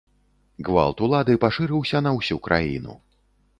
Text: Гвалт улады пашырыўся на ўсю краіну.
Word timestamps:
Гвалт 0.69 1.03
улады 1.09 1.35
пашырыўся 1.45 2.03
на 2.09 2.17
ўсю 2.17 2.41
краіну. 2.51 2.99